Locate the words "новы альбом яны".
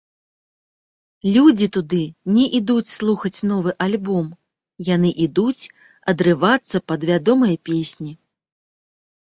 3.51-5.09